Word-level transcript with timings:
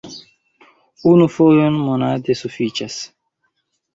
Unu 1.09 1.27
fojon 1.33 1.77
monate 1.89 2.37
sufiĉas! 2.41 2.99